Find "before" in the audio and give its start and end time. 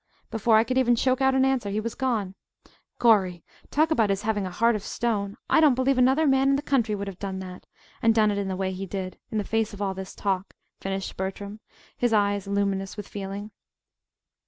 0.31-0.57